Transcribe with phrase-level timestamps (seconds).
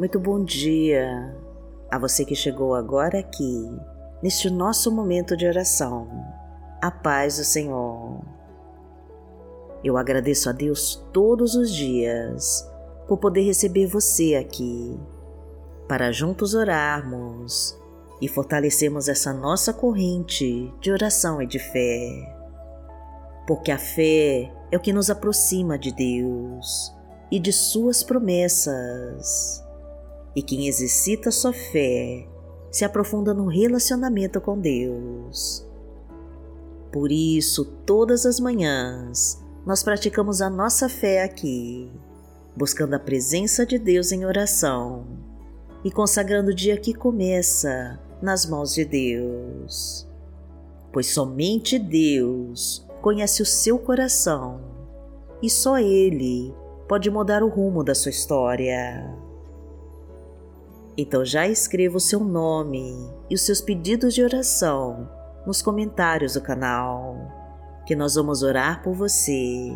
[0.00, 1.36] muito bom dia
[1.90, 3.68] a você que chegou agora aqui,
[4.22, 6.08] neste nosso momento de oração.
[6.80, 8.22] A paz do Senhor.
[9.84, 12.66] Eu agradeço a Deus todos os dias
[13.06, 14.98] por poder receber você aqui,
[15.86, 17.78] para juntos orarmos
[18.22, 22.08] e fortalecermos essa nossa corrente de oração e de fé.
[23.46, 26.90] Porque a fé é o que nos aproxima de Deus
[27.30, 29.68] e de Suas promessas.
[30.34, 32.26] E quem exercita sua fé
[32.70, 35.66] se aprofunda no relacionamento com Deus.
[36.92, 41.90] Por isso, todas as manhãs, nós praticamos a nossa fé aqui,
[42.56, 45.06] buscando a presença de Deus em oração
[45.84, 50.06] e consagrando o dia que começa nas mãos de Deus.
[50.92, 54.60] Pois somente Deus conhece o seu coração
[55.42, 56.54] e só Ele
[56.88, 59.16] pode mudar o rumo da sua história.
[61.00, 62.94] Então já escreva o seu nome
[63.30, 65.08] e os seus pedidos de oração
[65.46, 67.16] nos comentários do canal,
[67.86, 69.72] que nós vamos orar por você.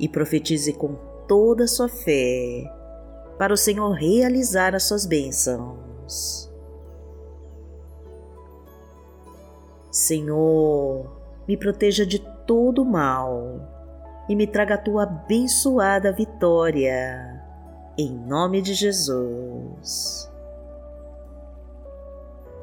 [0.00, 0.94] E profetize com
[1.28, 2.64] toda a sua fé
[3.36, 6.50] para o Senhor realizar as suas bênçãos.
[9.90, 13.60] Senhor, me proteja de todo mal
[14.26, 17.35] e me traga a tua abençoada vitória.
[17.98, 20.30] Em nome de Jesus.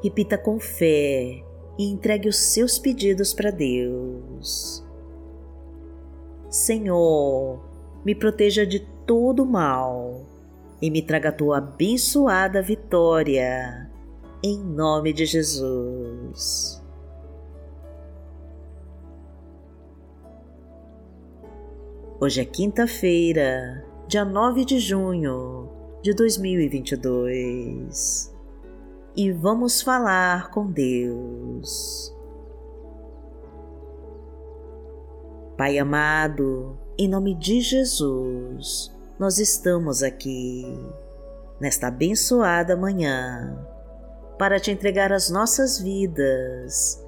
[0.00, 1.42] Repita com fé
[1.76, 4.84] e entregue os seus pedidos para Deus.
[6.48, 7.60] Senhor,
[8.04, 10.24] me proteja de todo mal
[10.80, 13.90] e me traga a tua abençoada vitória.
[14.40, 16.80] Em nome de Jesus.
[22.20, 25.68] Hoje é quinta-feira, dia 9 de junho
[26.00, 28.32] de 2022
[29.16, 32.14] e vamos falar com Deus.
[35.56, 40.64] Pai amado, em nome de Jesus, nós estamos aqui
[41.60, 43.66] nesta abençoada manhã
[44.38, 47.04] para te entregar as nossas vidas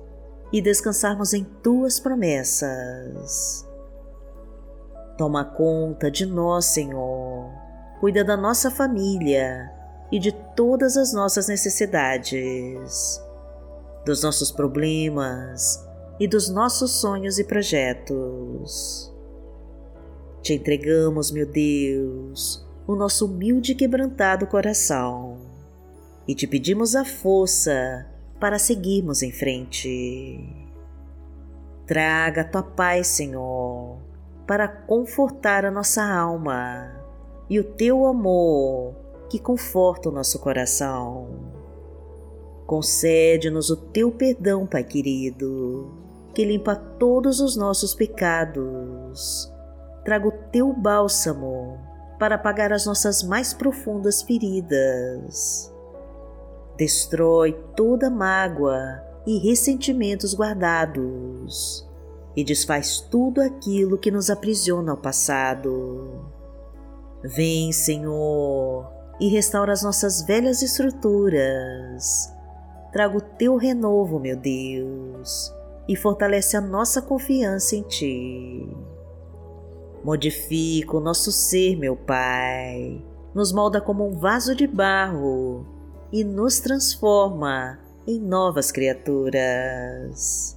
[0.53, 3.65] e descansarmos em tuas promessas.
[5.17, 7.51] Toma conta de nós, Senhor.
[8.01, 9.73] Cuida da nossa família
[10.13, 13.21] e de todas as nossas necessidades,
[14.05, 15.83] dos nossos problemas
[16.21, 19.11] e dos nossos sonhos e projetos.
[20.43, 25.39] Te entregamos, meu Deus, o nosso humilde e quebrantado coração
[26.29, 28.07] e te pedimos a força
[28.39, 30.39] para seguirmos em frente.
[31.87, 34.06] Traga a tua paz, Senhor
[34.47, 36.93] para confortar a nossa alma
[37.51, 38.95] e o teu amor
[39.29, 41.29] que conforta o nosso coração.
[42.65, 45.93] Concede-nos o teu perdão, Pai querido,
[46.35, 49.53] que limpa todos os nossos pecados.
[50.05, 51.79] Traga o teu bálsamo
[52.19, 55.73] para apagar as nossas mais profundas feridas.
[56.77, 61.86] Destrói toda mágoa e ressentimentos guardados
[62.37, 66.21] e desfaz tudo aquilo que nos aprisiona ao passado.
[67.25, 68.87] Vem, Senhor,
[69.19, 72.31] e restaura as nossas velhas estruturas.
[72.93, 75.53] Traga o teu renovo, meu Deus,
[75.89, 78.69] e fortalece a nossa confiança em Ti.
[80.05, 83.03] Modifica o nosso ser, meu Pai,
[83.35, 85.67] nos molda como um vaso de barro
[86.13, 90.57] e nos transforma em novas criaturas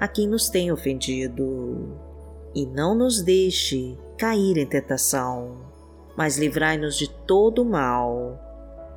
[0.00, 1.94] a quem nos tem ofendido.
[2.54, 5.58] E não nos deixe cair em tentação,
[6.16, 8.40] mas livrai-nos de todo mal,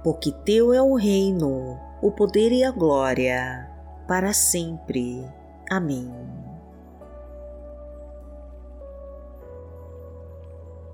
[0.04, 3.70] porque Teu é o reino, o poder e a glória,
[4.08, 5.24] para sempre.
[5.70, 6.12] Amém.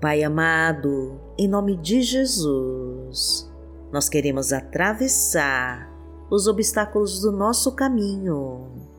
[0.00, 3.50] Pai amado, em nome de Jesus,
[3.92, 5.90] nós queremos atravessar
[6.30, 8.89] os obstáculos do nosso caminho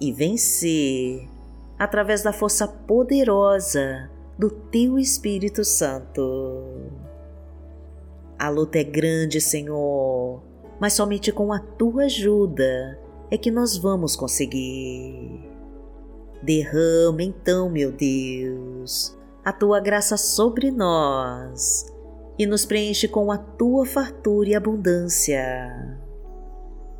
[0.00, 1.28] e vencer
[1.78, 6.90] através da força poderosa do Teu Espírito Santo.
[8.38, 10.42] A luta é grande, Senhor,
[10.78, 12.98] mas somente com a tua ajuda
[13.30, 15.50] é que nós vamos conseguir.
[16.42, 21.86] Derrama então, meu Deus, a tua graça sobre nós
[22.38, 25.98] e nos preenche com a tua fartura e abundância.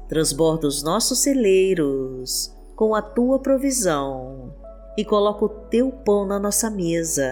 [0.08, 4.54] Transborda os nossos celeiros com a tua provisão
[4.98, 7.26] e coloca o teu pão na nossa mesa.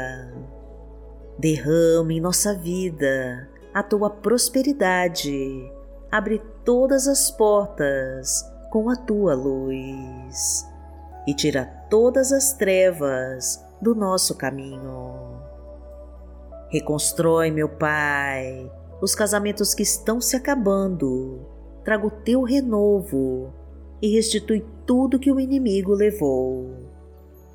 [1.39, 5.71] Derrama em nossa vida a tua prosperidade,
[6.11, 10.67] abre todas as portas com a tua luz
[11.27, 15.43] e tira todas as trevas do nosso caminho.
[16.71, 21.47] Reconstrói, meu Pai, os casamentos que estão se acabando,
[21.85, 23.53] traga o teu renovo
[24.01, 26.71] e restitui tudo que o inimigo levou.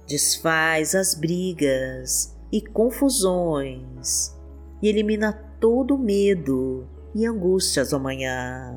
[0.08, 4.36] Desfaz as brigas e confusões
[4.82, 8.76] e elimina todo medo e angústias amanhã.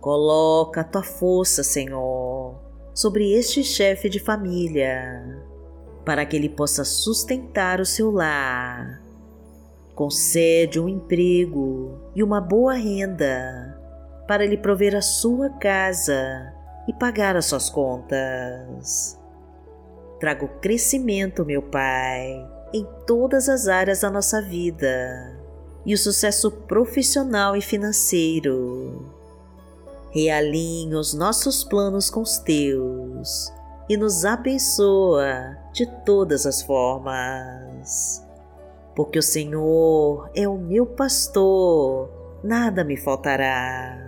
[0.00, 2.54] Coloca a tua força, Senhor,
[2.94, 5.44] sobre este chefe de família,
[6.04, 9.02] para que ele possa sustentar o seu lar.
[9.94, 13.67] Concede um emprego e uma boa renda
[14.28, 16.52] para ele prover a sua casa
[16.86, 19.18] e pagar as suas contas.
[20.20, 25.34] Traga o crescimento, meu Pai, em todas as áreas da nossa vida
[25.86, 29.10] e o sucesso profissional e financeiro.
[30.10, 33.50] Realinha os nossos planos com os teus
[33.88, 38.22] e nos abençoa de todas as formas.
[38.94, 42.10] Porque o Senhor é o meu pastor,
[42.42, 44.07] nada me faltará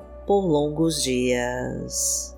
[0.31, 2.33] por longos dias.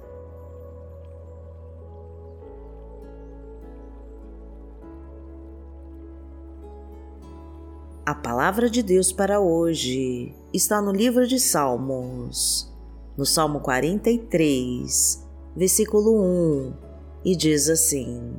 [8.03, 12.67] A palavra de Deus para hoje está no livro de Salmos,
[13.15, 15.23] no Salmo 43,
[15.55, 16.73] versículo 1,
[17.23, 18.33] e diz assim: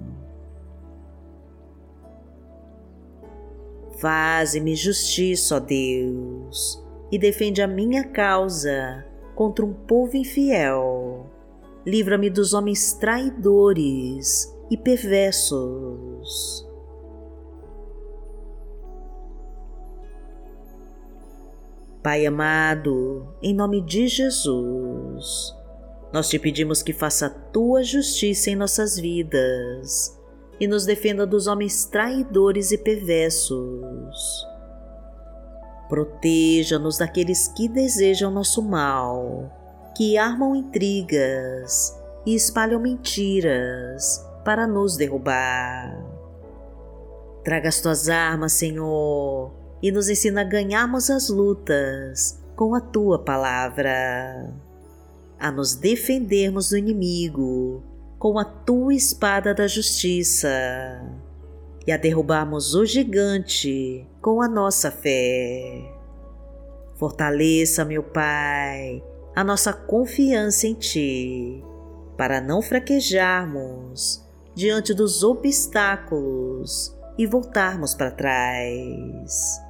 [4.01, 11.26] Faze-me justiça, ó Deus, e defende a minha causa contra um povo infiel.
[11.86, 16.67] Livra-me dos homens traidores e perversos.
[22.03, 25.55] Pai amado, em nome de Jesus,
[26.12, 30.19] nós te pedimos que faça a tua justiça em nossas vidas
[30.60, 34.54] e nos defenda dos homens traidores e perversos
[35.88, 39.50] Proteja-nos daqueles que desejam nosso mal,
[39.96, 46.03] que armam intrigas e espalham mentiras para nos derrubar.
[47.44, 53.19] Traga as tuas armas, Senhor, e nos ensina a ganharmos as lutas com a tua
[53.19, 54.50] palavra,
[55.38, 57.82] a nos defendermos do inimigo
[58.19, 60.48] com a tua espada da justiça
[61.86, 65.82] e a derrubarmos o gigante com a nossa fé.
[66.96, 69.03] Fortaleça, meu Pai,
[69.34, 71.62] a nossa confiança em Ti,
[72.17, 74.24] para não fraquejarmos
[74.55, 79.60] diante dos obstáculos e voltarmos para trás.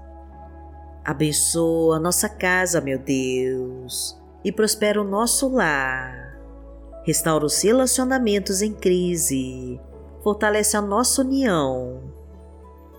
[1.04, 6.38] Abençoa nossa casa, meu Deus, e prospera o nosso lar.
[7.04, 9.80] Restaura os relacionamentos em crise
[10.24, 12.00] fortalece a nossa união,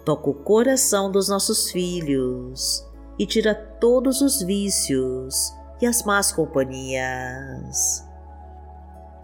[0.06, 5.52] toca o coração dos nossos filhos e tira todos os vícios
[5.82, 8.08] e as más companhias.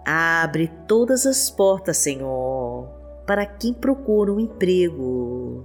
[0.04, 2.90] Abre todas as portas, Senhor,
[3.28, 5.64] para quem procura um emprego.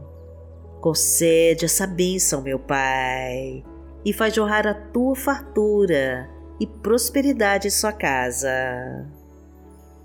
[0.83, 3.65] Concede essa bênção, meu Pai,
[4.05, 6.29] e faz jorrar a tua fartura
[6.61, 9.16] e prosperidade em sua casa.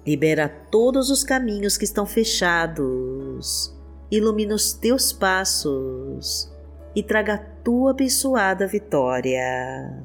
[0.06, 3.72] Libera todos os caminhos que estão fechados,
[4.10, 6.52] ilumina os teus passos
[6.96, 10.04] e traga a tua abençoada vitória.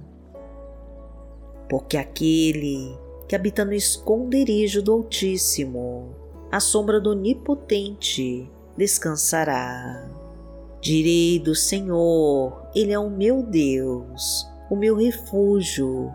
[1.69, 2.95] Porque aquele
[3.27, 6.15] que habita no esconderijo do Altíssimo,
[6.53, 10.09] à sombra do Onipotente, descansará.
[10.81, 16.15] Direi do Senhor, Ele é o meu Deus, o meu refúgio,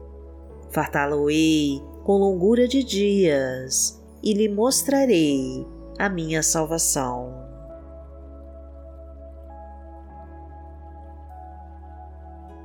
[0.71, 5.65] Fartá-lo-ei com longura de dias e lhe mostrarei
[5.99, 7.39] a minha salvação.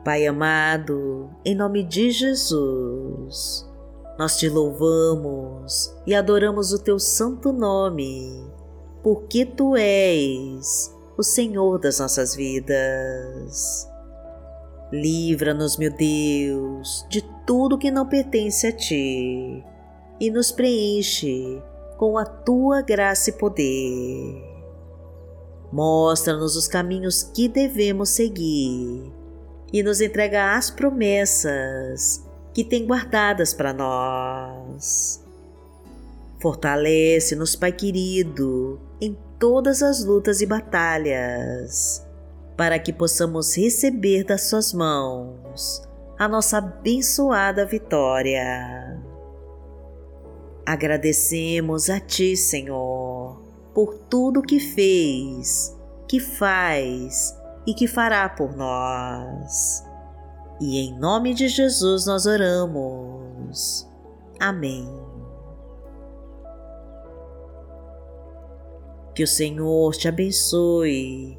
[0.04, 3.68] Pai amado, em nome de Jesus,
[4.16, 8.46] nós te louvamos e adoramos o teu santo nome
[9.02, 13.88] porque tu és o Senhor das nossas vidas.
[14.92, 19.64] Livra-nos, meu Deus, de tudo que não pertence a ti
[20.20, 21.62] e nos preenche
[21.96, 24.42] com a tua graça e poder.
[25.72, 29.12] Mostra-nos os caminhos que devemos seguir
[29.72, 32.24] e nos entrega as promessas
[32.54, 35.22] que tem guardadas para nós.
[36.40, 42.05] Fortalece-nos, Pai querido, em todas as lutas e batalhas,
[42.56, 45.86] para que possamos receber das Suas mãos
[46.18, 49.02] a nossa abençoada vitória.
[50.64, 53.40] Agradecemos a Ti, Senhor,
[53.74, 55.76] por tudo que fez,
[56.08, 57.36] que faz
[57.66, 59.84] e que fará por nós.
[60.60, 63.86] E em nome de Jesus nós oramos.
[64.40, 64.88] Amém.
[69.14, 71.38] Que o Senhor te abençoe,